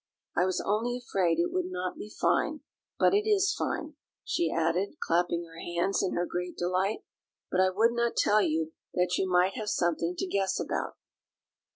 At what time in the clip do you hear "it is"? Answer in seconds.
3.13-3.53